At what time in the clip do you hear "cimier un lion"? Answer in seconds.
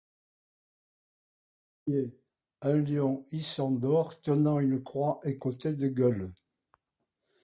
1.85-3.23